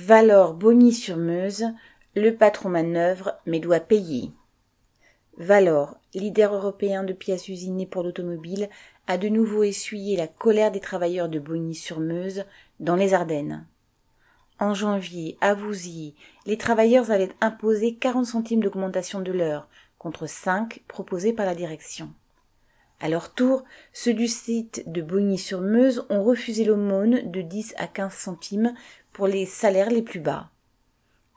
[0.00, 1.64] Valor Bogny-sur-Meuse,
[2.14, 4.30] le patron manœuvre mais doit payer.
[5.38, 8.68] Valor, leader européen de pièces usinées pour l'automobile,
[9.08, 12.44] a de nouveau essuyé la colère des travailleurs de Bogny-sur-Meuse
[12.78, 13.66] dans les Ardennes.
[14.60, 16.14] En janvier, à Vouziers,
[16.46, 19.66] les travailleurs avaient imposé 40 centimes d'augmentation de l'heure,
[19.98, 22.08] contre 5 proposés par la direction.
[23.00, 23.62] À leur tour,
[23.92, 28.74] ceux du site de Bogny-sur-Meuse ont refusé l'aumône de 10 à 15 centimes
[29.12, 30.50] pour les salaires les plus bas.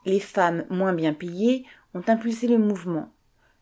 [0.04, 3.10] Les femmes moins bien payées ont impulsé le mouvement.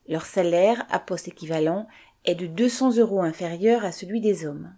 [0.08, 1.86] Leur salaire, à poste équivalent,
[2.24, 4.72] est de 200 euros inférieur à celui des hommes.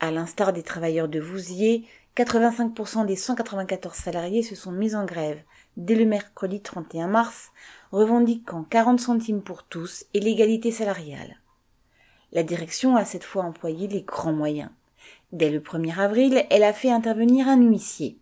[0.00, 1.84] À l'instar des travailleurs de Vouziers,
[2.16, 5.40] 85% des 194 salariés se sont mis en grève
[5.76, 7.50] dès le mercredi 31 mars,
[7.92, 11.36] revendiquant 40 centimes pour tous et l'égalité salariale.
[12.32, 14.70] La direction a cette fois employé les grands moyens.
[15.32, 18.18] Dès le 1er avril, elle a fait intervenir un huissier.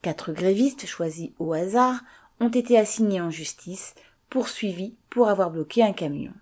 [0.00, 2.00] Quatre grévistes choisis au hasard
[2.40, 3.94] ont été assignés en justice,
[4.30, 6.32] poursuivis pour avoir bloqué un camion.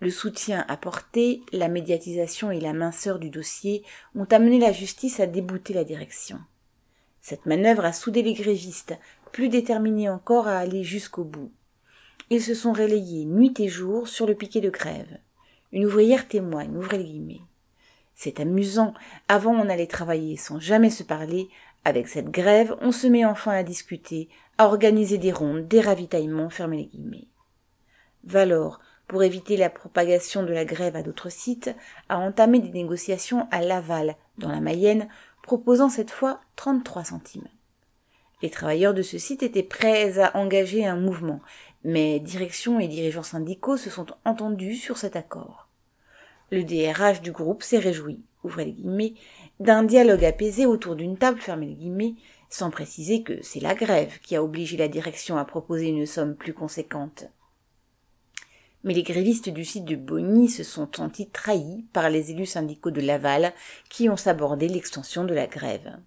[0.00, 3.82] Le soutien apporté, la médiatisation et la minceur du dossier
[4.14, 6.38] ont amené la justice à débouter la direction.
[7.20, 8.94] Cette manœuvre a soudé les grévistes,
[9.32, 11.50] plus déterminés encore à aller jusqu'au bout.
[12.30, 15.18] Ils se sont relayés nuit et jour sur le piquet de grève.
[15.72, 17.40] Une ouvrière témoigne, ouvrez les guillemets.
[18.14, 18.92] C'est amusant.
[19.28, 21.48] Avant, on allait travailler sans jamais se parler.
[21.84, 26.50] Avec cette grève, on se met enfin à discuter, à organiser des rondes, des ravitaillements,
[26.50, 27.28] fermez les guillemets.
[28.24, 31.74] Valor, pour éviter la propagation de la grève à d'autres sites,
[32.08, 35.08] a entamé des négociations à Laval, dans la Mayenne,
[35.42, 37.48] proposant cette fois 33 centimes.
[38.42, 41.40] Les travailleurs de ce site étaient prêts à engager un mouvement,
[41.84, 45.68] mais direction et dirigeants syndicaux se sont entendus sur cet accord.
[46.50, 49.14] Le DRH du groupe s'est réjoui, ouvrez les guillemets,
[49.60, 52.14] d'un dialogue apaisé autour d'une table, fermez les guillemets,
[52.48, 56.34] sans préciser que c'est la grève qui a obligé la direction à proposer une somme
[56.34, 57.24] plus conséquente.
[58.82, 62.90] Mais les grévistes du site de Bonny se sont sentis trahis par les élus syndicaux
[62.90, 63.52] de Laval
[63.90, 65.98] qui ont sabordé l'extension de la grève.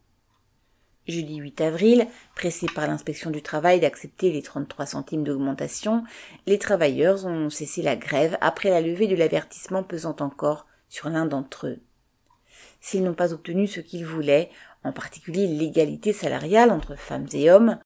[1.08, 6.04] Jeudi 8 avril, pressés par l'inspection du travail d'accepter les 33 centimes d'augmentation,
[6.46, 11.26] les travailleurs ont cessé la grève après la levée de l'avertissement pesant encore sur l'un
[11.26, 11.80] d'entre eux.
[12.80, 14.50] S'ils n'ont pas obtenu ce qu'ils voulaient,
[14.86, 17.80] en particulier l'égalité salariale entre femmes et hommes,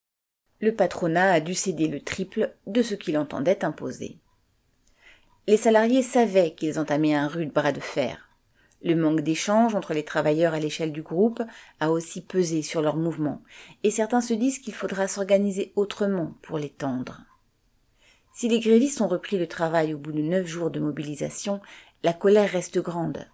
[0.60, 4.18] le patronat a dû céder le triple de ce qu'il entendait imposer.
[5.48, 8.27] Les salariés savaient qu'ils entamaient un rude bras de fer.
[8.84, 11.42] Le manque d'échange entre les travailleurs à l'échelle du groupe
[11.80, 13.42] a aussi pesé sur leur mouvement,
[13.84, 17.22] et certains se disent qu'il faudra s'organiser autrement pour l'étendre.
[18.34, 21.60] Si les grévistes ont repris le travail au bout de neuf jours de mobilisation,
[22.04, 23.26] la colère reste grande.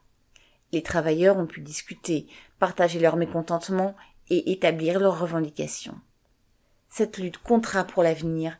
[0.71, 2.25] Les travailleurs ont pu discuter,
[2.57, 3.95] partager leur mécontentement
[4.29, 5.99] et établir leurs revendications.
[6.89, 8.57] Cette lutte comptera pour l'avenir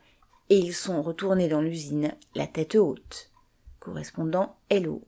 [0.50, 3.30] et ils sont retournés dans l'usine la tête haute.
[3.80, 5.02] Correspondant Hello.